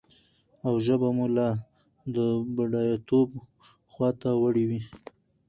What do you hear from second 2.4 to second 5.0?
بډايتوب خواته وړي وي.